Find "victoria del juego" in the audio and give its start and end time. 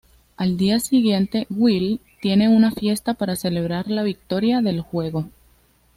4.01-5.29